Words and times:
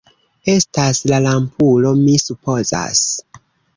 Estas 0.53 1.01
la 1.11 1.19
lampulo, 1.25 1.91
mi 2.03 2.17
supozas. 2.25 3.05